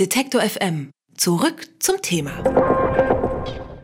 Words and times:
Detektor 0.00 0.40
FM. 0.42 0.90
Zurück 1.16 1.68
zum 1.78 2.02
Thema. 2.02 2.42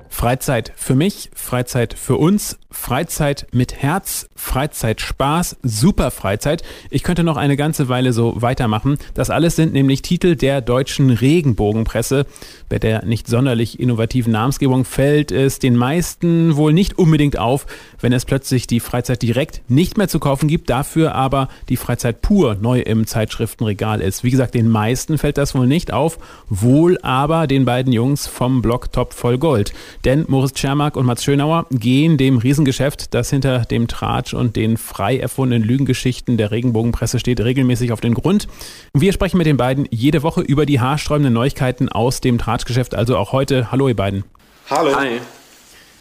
Freizeit 0.08 0.72
für 0.74 0.96
mich, 0.96 1.30
Freizeit 1.34 1.94
für 1.94 2.16
uns, 2.16 2.58
Freizeit 2.70 3.46
mit 3.52 3.82
Herz, 3.82 4.28
Freizeit 4.36 5.00
Spaß, 5.00 5.56
super 5.62 6.10
Freizeit. 6.10 6.62
Ich 6.88 7.02
könnte 7.02 7.24
noch 7.24 7.36
eine 7.36 7.56
ganze 7.56 7.88
Weile 7.88 8.12
so 8.12 8.40
weitermachen. 8.40 8.98
Das 9.14 9.28
alles 9.28 9.56
sind 9.56 9.72
nämlich 9.72 10.02
Titel 10.02 10.36
der 10.36 10.60
deutschen 10.60 11.10
Regenbogenpresse. 11.10 12.26
Bei 12.68 12.78
der 12.78 13.04
nicht 13.04 13.26
sonderlich 13.26 13.80
innovativen 13.80 14.32
Namensgebung 14.32 14.84
fällt 14.84 15.32
es 15.32 15.58
den 15.58 15.76
meisten 15.76 16.56
wohl 16.56 16.72
nicht 16.72 16.96
unbedingt 16.98 17.38
auf, 17.38 17.66
wenn 18.00 18.12
es 18.12 18.24
plötzlich 18.24 18.66
die 18.66 18.80
Freizeit 18.80 19.22
direkt 19.22 19.62
nicht 19.68 19.98
mehr 19.98 20.08
zu 20.08 20.20
kaufen 20.20 20.48
gibt, 20.48 20.70
dafür 20.70 21.14
aber 21.14 21.48
die 21.68 21.76
Freizeit 21.76 22.22
pur 22.22 22.54
neu 22.54 22.80
im 22.80 23.06
Zeitschriftenregal 23.06 24.00
ist. 24.00 24.22
Wie 24.22 24.30
gesagt, 24.30 24.54
den 24.54 24.68
meisten 24.68 25.18
fällt 25.18 25.38
das 25.38 25.54
wohl 25.54 25.66
nicht 25.66 25.92
auf, 25.92 26.18
wohl 26.48 26.98
aber 27.02 27.46
den 27.46 27.64
beiden 27.64 27.92
Jungs 27.92 28.26
vom 28.26 28.62
Blog 28.62 28.92
Top 28.92 29.12
voll 29.12 29.38
Gold. 29.38 29.72
Denn 30.04 30.24
Moritz 30.28 30.54
Tschermak 30.54 30.96
und 30.96 31.06
Mats 31.06 31.24
Schönauer 31.24 31.66
gehen 31.70 32.16
dem 32.16 32.38
Riesengeschäft, 32.60 33.14
das 33.14 33.30
hinter 33.30 33.60
dem 33.60 33.88
Tratsch 33.88 34.34
und 34.34 34.54
den 34.54 34.76
frei 34.76 35.16
erfundenen 35.18 35.66
Lügengeschichten 35.66 36.36
der 36.36 36.50
Regenbogenpresse 36.50 37.18
steht, 37.18 37.40
regelmäßig 37.40 37.90
auf 37.90 38.02
den 38.02 38.12
Grund. 38.12 38.48
Wir 38.92 39.14
sprechen 39.14 39.38
mit 39.38 39.46
den 39.46 39.56
beiden 39.56 39.88
jede 39.90 40.22
Woche 40.22 40.42
über 40.42 40.66
die 40.66 40.78
haarsträubenden 40.78 41.32
Neuigkeiten 41.32 41.88
aus 41.88 42.20
dem 42.20 42.36
Tratschgeschäft, 42.36 42.94
also 42.94 43.16
auch 43.16 43.32
heute. 43.32 43.72
Hallo 43.72 43.88
ihr 43.88 43.96
beiden. 43.96 44.24
Hallo. 44.68 44.94
Hi. 44.94 45.20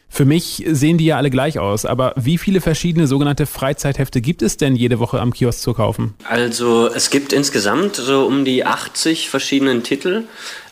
Für 0.10 0.26
mich 0.26 0.64
sehen 0.68 0.98
die 0.98 1.06
ja 1.06 1.18
alle 1.18 1.30
gleich 1.30 1.60
aus, 1.60 1.86
aber 1.86 2.14
wie 2.18 2.38
viele 2.38 2.62
verschiedene 2.62 3.08
sogenannte 3.08 3.46
Freizeithefte 3.46 4.22
gibt 4.22 4.42
es 4.42 4.58
denn 4.58 4.76
jede 4.76 5.00
Woche 5.00 5.20
am 5.22 5.34
Kiosk 5.34 5.62
zu 5.62 5.74
kaufen? 5.74 6.16
Also 6.28 6.88
es 6.88 7.10
gibt 7.10 7.32
insgesamt 7.32 7.96
so 7.96 8.26
um 8.26 8.44
die 8.44 8.66
80 8.66 9.30
verschiedenen 9.30 9.84
Titel 9.84 10.24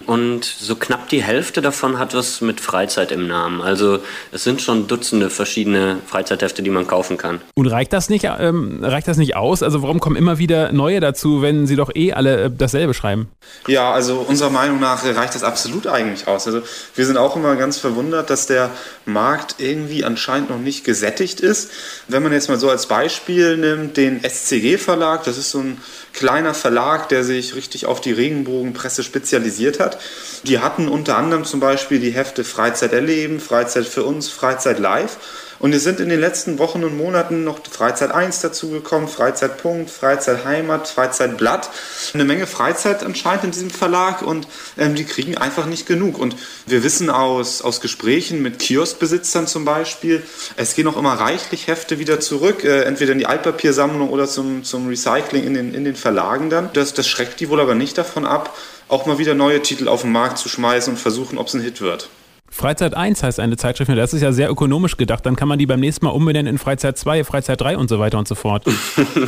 und 0.06 0.46
so 0.46 0.76
knapp 0.76 1.10
die 1.10 1.24
Hälfte 1.24 1.62
davon 1.62 2.00
hat 2.00 2.14
was 2.14 2.42
mit 2.42 2.62
Freizeit 2.62 3.12
im 3.12 3.28
Namen. 3.28 3.62
Also 3.62 4.00
es 4.32 4.44
sind 4.44 4.62
schon 4.62 4.88
Dutzende 4.88 5.30
verschiedene 5.30 5.98
Freizeithefte, 6.06 6.64
die 6.64 6.70
man 6.70 6.88
kaufen 6.88 7.18
kann. 7.18 7.42
Und 7.56 7.68
reicht 7.68 7.94
das 7.94 8.10
nicht, 8.10 8.26
ähm, 8.40 8.80
reicht 8.84 9.08
das 9.08 9.18
nicht 9.18 9.36
aus? 9.36 9.64
Also 9.64 9.82
warum 9.82 10.00
kommen 10.00 10.16
immer 10.16 10.38
wieder 10.38 10.72
neue 10.72 11.00
dazu, 11.00 11.42
wenn 11.42 11.68
sie 11.68 11.76
doch 11.76 11.94
eh 11.96 12.14
alle 12.14 12.44
äh, 12.44 12.52
dasselbe 12.56 12.94
schreiben? 12.94 13.28
Ja, 13.68 13.92
also 13.92 14.20
unserer 14.20 14.50
Meinung 14.50 14.80
nach 14.80 15.04
reicht 15.04 15.36
das 15.36 15.44
absolut 15.44 15.88
eigentlich 15.88 16.28
aus. 16.28 16.48
Also 16.48 16.62
wir 16.96 17.06
sind 17.06 17.18
auch 17.18 17.36
immer 17.36 17.56
ganz 17.56 17.78
verwundert, 17.78 18.30
dass 18.30 18.48
der 18.48 18.72
Markt 19.06 19.27
irgendwie 19.58 20.04
anscheinend 20.04 20.50
noch 20.50 20.60
nicht 20.60 20.84
gesättigt 20.84 21.40
ist. 21.40 21.72
Wenn 22.08 22.24
man 22.24 22.32
jetzt 22.32 22.50
mal 22.50 22.60
so 22.60 22.70
als 22.70 22.88
Beispiel 22.88 23.58
nimmt, 23.58 23.98
den 23.98 24.24
SCG 24.24 24.78
Verlag, 24.78 25.24
das 25.24 25.38
ist 25.38 25.52
so 25.52 25.60
ein 25.60 25.82
kleiner 26.14 26.54
Verlag, 26.54 27.10
der 27.10 27.24
sich 27.24 27.56
richtig 27.56 27.86
auf 27.86 28.02
die 28.02 28.12
Regenbogenpresse 28.12 29.04
spezialisiert 29.04 29.80
hat. 29.80 30.00
Die 30.44 30.60
hatten 30.60 30.88
unter 30.88 31.18
anderem 31.18 31.46
zum 31.46 31.60
Beispiel 31.60 32.00
die 32.00 32.12
Hefte 32.12 32.44
Freizeit 32.44 32.94
erleben, 32.94 33.40
Freizeit 33.40 33.86
für 33.86 34.04
uns, 34.04 34.30
Freizeit 34.30 34.80
live. 34.80 35.18
Und 35.60 35.74
es 35.74 35.84
sind 35.84 36.00
in 36.00 36.10
den 36.10 36.20
letzten 36.20 36.60
Wochen 36.60 36.84
und 36.84 36.96
Monaten 36.96 37.44
noch 37.44 37.60
Freizeit 37.70 38.12
1 38.12 38.42
dazugekommen, 38.42 39.08
Freizeitpunkt, 39.08 39.90
Freizeit 39.90 40.46
Heimat, 40.46 40.88
Freizeitblatt. 40.88 41.70
Eine 42.14 42.26
Menge 42.26 42.46
Freizeit 42.46 43.04
anscheinend 43.04 43.46
in 43.46 43.52
diesem 43.52 43.70
Verlag 43.72 44.22
und 44.22 44.48
ähm, 44.78 44.96
die 44.96 45.06
kriegen 45.06 45.38
einfach 45.38 45.66
nicht 45.66 45.88
genug. 45.88 46.20
Und 46.20 46.36
wir 46.68 46.84
wissen 46.84 47.10
aus, 47.10 47.62
aus 47.62 47.82
Gesprächen 47.82 48.42
mit 48.42 48.60
Kioskbesitzern 48.60 49.48
zum 49.48 49.66
Beispiel, 49.66 50.24
es 50.58 50.76
gehen 50.76 50.88
auch 50.88 50.98
immer 50.98 51.14
reichlich 51.14 51.68
Hefte 51.68 51.98
wieder 51.98 52.20
zurück, 52.20 52.64
äh, 52.64 52.84
entweder 52.84 53.14
in 53.14 53.20
die 53.20 53.26
Altpapiersammlung 53.26 54.10
oder 54.10 54.28
zum, 54.28 54.64
zum 54.64 54.88
Recycling 54.88 55.44
in 55.44 55.54
den, 55.56 55.74
in 55.74 55.86
den 55.86 55.96
Verlagen 55.96 56.50
dann. 56.50 56.70
Das, 56.74 56.94
das 56.94 57.08
schreckt 57.08 57.40
die 57.40 57.50
wohl 57.50 57.60
aber 57.60 57.76
nicht 57.76 57.98
davon 57.98 58.26
ab, 58.26 58.56
auch 58.88 59.06
mal 59.06 59.18
wieder 59.18 59.34
neue 59.34 59.62
Titel 59.62 59.88
auf 59.88 60.02
den 60.02 60.12
Markt 60.12 60.38
zu 60.38 60.50
schmeißen 60.50 60.94
und 60.94 61.00
versuchen, 61.00 61.38
ob 61.38 61.48
es 61.48 61.56
ein 61.56 61.62
Hit 61.62 61.82
wird. 61.82 62.10
Freizeit 62.50 62.96
1 62.96 63.24
heißt 63.24 63.40
eine 63.40 63.58
Zeitschrift, 63.58 63.92
das 63.96 64.14
ist 64.14 64.22
ja 64.22 64.32
sehr 64.32 64.50
ökonomisch 64.50 64.98
gedacht. 64.98 65.26
Dann 65.26 65.36
kann 65.36 65.48
man 65.48 65.60
die 65.60 65.66
beim 65.66 65.80
nächsten 65.80 66.06
Mal 66.06 66.12
umbenennen 66.12 66.54
in 66.54 66.58
Freizeit 66.58 66.98
2, 66.98 67.24
Freizeit 67.24 67.60
3 67.62 67.78
und 67.78 67.90
so 67.90 68.00
weiter 68.00 68.18
und 68.18 68.28
so 68.28 68.36
fort. 68.36 68.64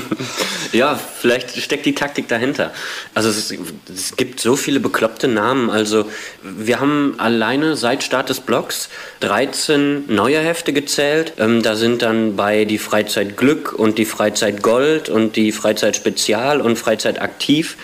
ja, 0.72 0.96
vielleicht 0.96 1.56
steckt 1.58 1.86
die 1.86 1.94
Taktik 1.94 2.28
dahinter. 2.28 2.72
Also 3.14 3.30
es, 3.30 3.54
es, 3.94 4.16
gibt 4.16 4.40
so 4.40 4.56
viele 4.56 4.80
bekloppte 4.80 5.28
Namen. 5.28 5.70
Also 5.70 6.06
wir 6.44 6.80
haben 6.80 7.16
alleine 7.18 7.76
seit 7.76 8.04
Start 8.04 8.30
des 8.30 8.40
Blogs 8.40 8.90
13 9.20 10.06
neue 10.08 10.40
Hefte 10.40 10.72
gezählt. 10.74 11.34
Ähm, 11.38 11.62
da 11.62 11.76
sind 11.76 12.02
dann 12.02 12.36
bei 12.36 12.66
die 12.66 12.78
Freizeit 12.78 13.38
Glück 13.38 13.74
und 13.74 13.98
die 13.98 14.06
Freizeit 14.06 14.64
Gold 14.64 15.10
und 15.10 15.36
die 15.36 15.52
Freizeit 15.52 15.96
Spezial 15.96 16.62
und 16.62 16.78
Freizeit 16.78 17.22
Aktiv. 17.22 17.78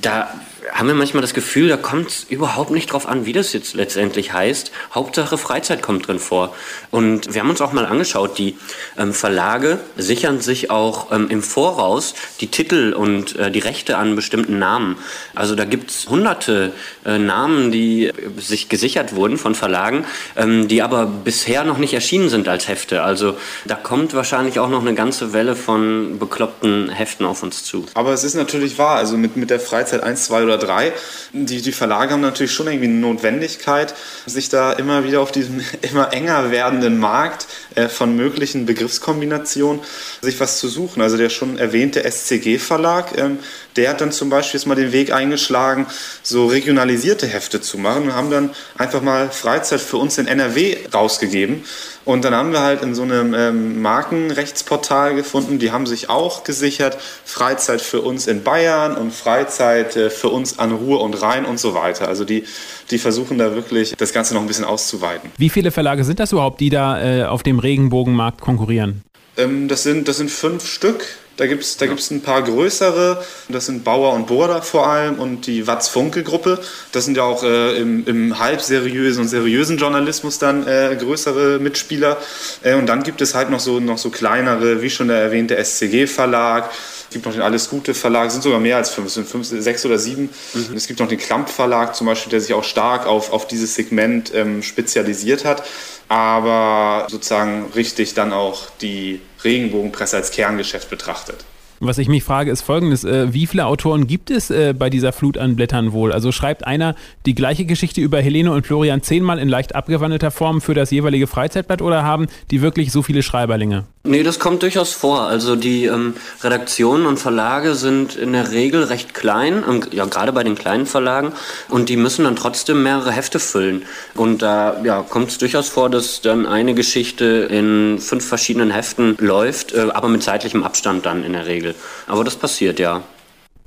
Da 0.00 0.30
haben 0.72 0.88
wir 0.88 0.94
manchmal 0.94 1.20
das 1.20 1.34
Gefühl, 1.34 1.68
da 1.68 1.76
kommt 1.76 2.08
es 2.08 2.24
überhaupt 2.24 2.70
nicht 2.70 2.92
drauf 2.92 3.06
an, 3.06 3.26
wie 3.26 3.32
das 3.32 3.52
jetzt 3.52 3.74
letztendlich 3.74 4.32
heißt. 4.32 4.72
Hauptsache 4.94 5.38
Freizeit 5.38 5.82
kommt 5.82 6.06
drin 6.06 6.18
vor. 6.18 6.54
Und 6.90 7.34
wir 7.34 7.40
haben 7.40 7.50
uns 7.50 7.60
auch 7.60 7.72
mal 7.72 7.86
angeschaut, 7.86 8.38
die 8.38 8.56
ähm, 8.96 9.12
Verlage 9.12 9.80
sichern 9.96 10.40
sich 10.40 10.70
auch 10.70 11.12
ähm, 11.12 11.28
im 11.30 11.42
Voraus 11.42 12.14
die 12.40 12.48
Titel 12.48 12.92
und 12.92 13.36
äh, 13.36 13.50
die 13.50 13.58
Rechte 13.58 13.96
an 13.96 14.16
bestimmten 14.16 14.58
Namen. 14.58 14.96
Also 15.34 15.54
da 15.54 15.64
gibt 15.64 15.90
es 15.90 16.08
hunderte 16.08 16.72
äh, 17.04 17.18
Namen, 17.18 17.72
die 17.72 18.06
äh, 18.06 18.12
sich 18.38 18.68
gesichert 18.68 19.14
wurden 19.14 19.38
von 19.38 19.54
Verlagen, 19.54 20.04
ähm, 20.36 20.68
die 20.68 20.82
aber 20.82 21.06
bisher 21.06 21.64
noch 21.64 21.78
nicht 21.78 21.94
erschienen 21.94 22.28
sind 22.28 22.48
als 22.48 22.68
Hefte. 22.68 23.02
Also 23.02 23.36
da 23.64 23.74
kommt 23.74 24.14
wahrscheinlich 24.14 24.58
auch 24.58 24.68
noch 24.68 24.80
eine 24.80 24.94
ganze 24.94 25.32
Welle 25.32 25.56
von 25.56 26.18
bekloppten 26.18 26.90
Heften 26.90 27.26
auf 27.26 27.42
uns 27.42 27.64
zu. 27.64 27.86
Aber 27.94 28.12
es 28.12 28.24
ist 28.24 28.34
natürlich 28.34 28.78
wahr, 28.78 28.96
also 28.96 29.16
mit, 29.16 29.36
mit 29.36 29.50
der 29.50 29.60
Freizeit 29.60 30.02
1, 30.02 30.24
2 30.26 30.44
oder 30.44 30.59
3, 30.60 30.92
die, 31.32 31.62
die 31.62 31.72
Verlage 31.72 32.12
haben 32.12 32.20
natürlich 32.20 32.52
schon 32.52 32.66
irgendwie 32.68 32.86
eine 32.86 32.98
Notwendigkeit, 32.98 33.94
sich 34.26 34.48
da 34.48 34.72
immer 34.72 35.04
wieder 35.04 35.20
auf 35.20 35.32
diesem 35.32 35.60
immer 35.82 36.12
enger 36.12 36.50
werdenden 36.50 36.98
Markt 36.98 37.46
äh, 37.74 37.88
von 37.88 38.14
möglichen 38.14 38.66
Begriffskombinationen 38.66 39.80
sich 40.20 40.38
was 40.38 40.58
zu 40.58 40.68
suchen. 40.68 41.02
Also 41.02 41.16
der 41.16 41.30
schon 41.30 41.58
erwähnte 41.58 42.02
SCG-Verlag, 42.08 43.18
ähm, 43.18 43.38
der 43.76 43.90
hat 43.90 44.00
dann 44.00 44.12
zum 44.12 44.30
Beispiel 44.30 44.58
jetzt 44.58 44.66
mal 44.66 44.74
den 44.74 44.92
Weg 44.92 45.12
eingeschlagen, 45.12 45.86
so 46.22 46.46
regionalisierte 46.46 47.26
Hefte 47.26 47.60
zu 47.60 47.78
machen 47.78 48.04
und 48.04 48.14
haben 48.14 48.30
dann 48.30 48.50
einfach 48.76 49.02
mal 49.02 49.30
Freizeit 49.30 49.80
für 49.80 49.96
uns 49.96 50.18
in 50.18 50.26
NRW 50.26 50.76
rausgegeben. 50.92 51.64
Und 52.04 52.24
dann 52.24 52.34
haben 52.34 52.52
wir 52.52 52.60
halt 52.60 52.82
in 52.82 52.94
so 52.94 53.02
einem 53.02 53.34
ähm, 53.34 53.82
Markenrechtsportal 53.82 55.14
gefunden, 55.14 55.58
die 55.58 55.70
haben 55.70 55.86
sich 55.86 56.08
auch 56.08 56.44
gesichert, 56.44 56.98
Freizeit 57.24 57.82
für 57.82 58.00
uns 58.00 58.26
in 58.26 58.42
Bayern 58.42 58.96
und 58.96 59.12
Freizeit 59.12 59.96
äh, 59.96 60.10
für 60.10 60.28
uns 60.28 60.49
an 60.58 60.72
Ruhr 60.72 61.00
und 61.02 61.20
Rhein 61.20 61.44
und 61.44 61.58
so 61.58 61.74
weiter. 61.74 62.08
Also 62.08 62.24
die, 62.24 62.44
die 62.90 62.98
versuchen 62.98 63.38
da 63.38 63.54
wirklich 63.54 63.94
das 63.96 64.12
Ganze 64.12 64.34
noch 64.34 64.40
ein 64.40 64.46
bisschen 64.46 64.64
auszuweiten. 64.64 65.30
Wie 65.36 65.50
viele 65.50 65.70
Verlage 65.70 66.04
sind 66.04 66.20
das 66.20 66.32
überhaupt, 66.32 66.60
die 66.60 66.70
da 66.70 67.02
äh, 67.02 67.24
auf 67.24 67.42
dem 67.42 67.58
Regenbogenmarkt 67.58 68.40
konkurrieren? 68.40 69.02
Ähm, 69.36 69.68
das, 69.68 69.82
sind, 69.82 70.08
das 70.08 70.18
sind 70.18 70.30
fünf 70.30 70.66
Stück. 70.66 71.04
Da 71.40 71.46
gibt 71.46 71.62
es 71.62 71.78
da 71.78 71.86
gibt's 71.86 72.10
ein 72.10 72.20
paar 72.20 72.42
größere, 72.42 73.24
das 73.48 73.64
sind 73.64 73.82
Bauer 73.82 74.12
und 74.12 74.26
Border 74.26 74.60
vor 74.60 74.88
allem 74.88 75.18
und 75.18 75.46
die 75.46 75.66
Watz-Funke-Gruppe. 75.66 76.58
Das 76.92 77.06
sind 77.06 77.16
ja 77.16 77.22
auch 77.22 77.42
äh, 77.42 77.78
im, 77.78 78.06
im 78.06 78.38
halb 78.38 78.60
seriösen 78.60 79.22
und 79.22 79.28
seriösen 79.28 79.78
Journalismus 79.78 80.38
dann 80.38 80.66
äh, 80.66 80.94
größere 81.00 81.58
Mitspieler. 81.58 82.18
Äh, 82.62 82.74
und 82.74 82.84
dann 82.88 83.04
gibt 83.04 83.22
es 83.22 83.34
halt 83.34 83.48
noch 83.48 83.60
so, 83.60 83.80
noch 83.80 83.96
so 83.96 84.10
kleinere, 84.10 84.82
wie 84.82 84.90
schon 84.90 85.08
der 85.08 85.16
erwähnte 85.16 85.56
SCG-Verlag. 85.56 86.68
Es 87.10 87.14
gibt 87.14 87.26
noch 87.26 87.32
den 87.32 87.42
Alles 87.42 87.68
Gute 87.68 87.92
Verlag, 87.92 88.28
es 88.28 88.34
sind 88.34 88.42
sogar 88.42 88.60
mehr 88.60 88.76
als 88.76 88.90
fünf, 88.90 89.08
es 89.08 89.14
sind 89.14 89.28
fünf, 89.28 89.46
sechs 89.46 89.84
oder 89.84 89.98
sieben. 89.98 90.30
Mhm. 90.54 90.76
Es 90.76 90.86
gibt 90.86 91.00
noch 91.00 91.08
den 91.08 91.18
Klamp 91.18 91.50
Verlag 91.50 91.94
zum 91.94 92.06
Beispiel, 92.06 92.30
der 92.30 92.40
sich 92.40 92.54
auch 92.54 92.64
stark 92.64 93.06
auf, 93.06 93.32
auf 93.32 93.48
dieses 93.48 93.74
Segment 93.74 94.32
ähm, 94.32 94.62
spezialisiert 94.62 95.44
hat 95.44 95.64
aber 96.10 97.06
sozusagen 97.08 97.70
richtig 97.76 98.14
dann 98.14 98.32
auch 98.32 98.68
die 98.80 99.20
Regenbogenpresse 99.44 100.16
als 100.16 100.32
Kerngeschäft 100.32 100.90
betrachtet. 100.90 101.44
Was 101.82 101.96
ich 101.96 102.08
mich 102.08 102.24
frage, 102.24 102.50
ist 102.50 102.60
folgendes. 102.60 103.04
Äh, 103.04 103.32
wie 103.32 103.46
viele 103.46 103.64
Autoren 103.64 104.06
gibt 104.06 104.30
es 104.30 104.50
äh, 104.50 104.74
bei 104.78 104.90
dieser 104.90 105.14
Flut 105.14 105.38
an 105.38 105.56
Blättern 105.56 105.92
wohl? 105.92 106.12
Also 106.12 106.30
schreibt 106.30 106.66
einer 106.66 106.94
die 107.24 107.34
gleiche 107.34 107.64
Geschichte 107.64 108.02
über 108.02 108.20
Helene 108.20 108.52
und 108.52 108.66
Florian 108.66 109.02
zehnmal 109.02 109.38
in 109.38 109.48
leicht 109.48 109.74
abgewandelter 109.74 110.30
Form 110.30 110.60
für 110.60 110.74
das 110.74 110.90
jeweilige 110.90 111.26
Freizeitblatt 111.26 111.80
oder 111.80 112.02
haben 112.02 112.26
die 112.50 112.60
wirklich 112.60 112.92
so 112.92 113.00
viele 113.00 113.22
Schreiberlinge? 113.22 113.86
Nee, 114.02 114.22
das 114.22 114.38
kommt 114.38 114.62
durchaus 114.62 114.92
vor. 114.92 115.22
Also 115.22 115.56
die 115.56 115.84
ähm, 115.84 116.14
Redaktionen 116.42 117.04
und 117.04 117.18
Verlage 117.18 117.74
sind 117.74 118.16
in 118.16 118.32
der 118.32 118.50
Regel 118.50 118.84
recht 118.84 119.12
klein, 119.12 119.62
ähm, 119.68 119.82
ja 119.90 120.06
gerade 120.06 120.32
bei 120.32 120.42
den 120.42 120.54
kleinen 120.54 120.86
Verlagen, 120.86 121.32
und 121.68 121.90
die 121.90 121.96
müssen 121.96 122.24
dann 122.24 122.34
trotzdem 122.34 122.82
mehrere 122.82 123.12
Hefte 123.12 123.38
füllen. 123.38 123.82
Und 124.14 124.40
da 124.40 124.80
ja, 124.84 125.02
kommt 125.02 125.28
es 125.28 125.36
durchaus 125.38 125.68
vor, 125.68 125.90
dass 125.90 126.22
dann 126.22 126.46
eine 126.46 126.72
Geschichte 126.72 127.48
in 127.50 127.98
fünf 127.98 128.26
verschiedenen 128.26 128.70
Heften 128.70 129.16
läuft, 129.18 129.74
äh, 129.74 129.88
aber 129.92 130.08
mit 130.08 130.22
zeitlichem 130.22 130.62
Abstand 130.62 131.04
dann 131.04 131.22
in 131.22 131.34
der 131.34 131.44
Regel. 131.44 131.69
Regel. 131.70 131.74
Aber 132.06 132.24
das 132.24 132.36
passiert 132.36 132.78
ja. 132.78 133.02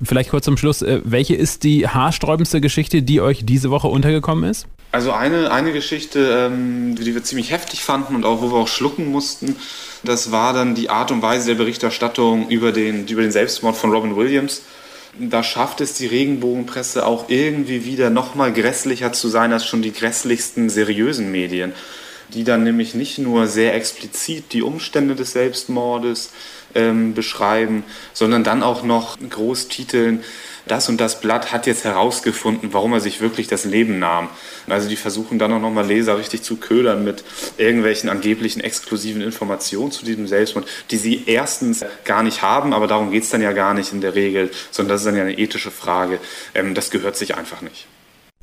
Vielleicht 0.02 0.30
kurz 0.30 0.44
zum 0.44 0.56
Schluss, 0.56 0.82
äh, 0.82 1.00
welche 1.04 1.34
ist 1.34 1.62
die 1.62 1.88
haarsträubendste 1.88 2.60
Geschichte, 2.60 3.02
die 3.02 3.20
euch 3.20 3.44
diese 3.44 3.70
Woche 3.70 3.88
untergekommen 3.88 4.48
ist? 4.50 4.66
Also 4.92 5.12
eine, 5.12 5.50
eine 5.50 5.72
Geschichte, 5.72 6.50
ähm, 6.50 6.94
die 6.96 7.14
wir 7.14 7.22
ziemlich 7.24 7.50
heftig 7.50 7.82
fanden 7.82 8.14
und 8.14 8.24
auch 8.24 8.42
wo 8.42 8.50
wir 8.52 8.58
auch 8.58 8.68
schlucken 8.68 9.10
mussten, 9.10 9.56
das 10.02 10.30
war 10.30 10.52
dann 10.52 10.74
die 10.74 10.90
Art 10.90 11.10
und 11.10 11.22
Weise 11.22 11.48
der 11.48 11.54
Berichterstattung 11.54 12.48
über 12.48 12.72
den, 12.72 13.06
über 13.06 13.22
den 13.22 13.32
Selbstmord 13.32 13.76
von 13.76 13.90
Robin 13.92 14.16
Williams. 14.16 14.62
da 15.18 15.42
schafft 15.42 15.80
es 15.80 15.94
die 15.94 16.06
Regenbogenpresse 16.06 17.06
auch 17.06 17.28
irgendwie 17.28 17.84
wieder 17.84 18.10
noch 18.10 18.34
mal 18.34 18.52
grässlicher 18.52 19.12
zu 19.12 19.28
sein 19.28 19.52
als 19.52 19.64
schon 19.64 19.80
die 19.80 19.92
grässlichsten 19.92 20.68
seriösen 20.68 21.30
Medien, 21.30 21.72
die 22.30 22.44
dann 22.44 22.64
nämlich 22.64 22.94
nicht 22.94 23.18
nur 23.18 23.46
sehr 23.46 23.74
explizit 23.74 24.52
die 24.52 24.62
Umstände 24.62 25.14
des 25.14 25.32
Selbstmordes 25.32 26.30
ähm, 26.74 27.14
beschreiben, 27.14 27.84
sondern 28.12 28.44
dann 28.44 28.62
auch 28.62 28.82
noch 28.82 29.18
Großtiteln, 29.18 30.24
das 30.66 30.88
und 30.88 30.98
das 30.98 31.20
Blatt 31.20 31.52
hat 31.52 31.66
jetzt 31.66 31.84
herausgefunden, 31.84 32.72
warum 32.72 32.94
er 32.94 33.00
sich 33.00 33.20
wirklich 33.20 33.48
das 33.48 33.66
Leben 33.66 33.98
nahm. 33.98 34.30
Also 34.66 34.88
die 34.88 34.96
versuchen 34.96 35.38
dann 35.38 35.52
auch 35.52 35.60
nochmal 35.60 35.86
Leser 35.86 36.18
richtig 36.18 36.42
zu 36.42 36.56
ködern 36.56 37.04
mit 37.04 37.22
irgendwelchen 37.58 38.08
angeblichen 38.08 38.60
exklusiven 38.60 39.20
Informationen 39.20 39.90
zu 39.90 40.06
diesem 40.06 40.26
Selbstmord, 40.26 40.66
die 40.90 40.96
sie 40.96 41.24
erstens 41.26 41.84
gar 42.04 42.22
nicht 42.22 42.40
haben, 42.40 42.72
aber 42.72 42.86
darum 42.86 43.10
geht 43.10 43.24
es 43.24 43.30
dann 43.30 43.42
ja 43.42 43.52
gar 43.52 43.74
nicht 43.74 43.92
in 43.92 44.00
der 44.00 44.14
Regel, 44.14 44.50
sondern 44.70 44.94
das 44.94 45.02
ist 45.02 45.06
dann 45.06 45.16
ja 45.16 45.22
eine 45.22 45.38
ethische 45.38 45.70
Frage. 45.70 46.18
Ähm, 46.54 46.74
das 46.74 46.90
gehört 46.90 47.16
sich 47.16 47.36
einfach 47.36 47.60
nicht. 47.60 47.86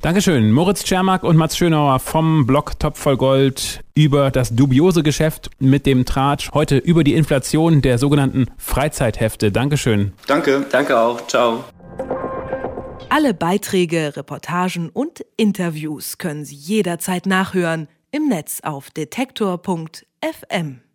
Dankeschön. 0.02 0.50
Moritz 0.50 0.82
Czermak 0.82 1.22
und 1.22 1.36
Mats 1.36 1.56
Schönauer 1.56 2.00
vom 2.00 2.44
Blog 2.44 2.76
Top 2.80 2.96
voll 2.96 3.16
Gold 3.16 3.84
über 3.94 4.32
das 4.32 4.52
dubiose 4.52 5.04
Geschäft 5.04 5.48
mit 5.60 5.86
dem 5.86 6.04
Tratsch. 6.04 6.50
Heute 6.52 6.76
über 6.76 7.04
die 7.04 7.14
Inflation 7.14 7.82
der 7.82 7.98
sogenannten 7.98 8.46
Freizeithefte. 8.56 9.52
Dankeschön. 9.52 10.12
Danke. 10.26 10.66
Danke 10.72 10.98
auch. 10.98 11.24
Ciao. 11.28 11.62
Alle 13.10 13.32
Beiträge, 13.32 14.16
Reportagen 14.16 14.88
und 14.88 15.24
Interviews 15.36 16.18
können 16.18 16.44
Sie 16.44 16.56
jederzeit 16.56 17.26
nachhören 17.26 17.86
im 18.10 18.26
Netz 18.26 18.58
auf 18.64 18.90
detektor.fm. 18.90 20.82